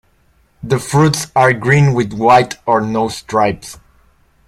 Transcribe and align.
The 0.63 0.79
fruits 0.79 1.27
are 1.35 1.53
green 1.53 1.93
with 1.93 2.11
white 2.11 2.57
or 2.65 2.81
no 2.81 3.07
stripes. 3.07 3.77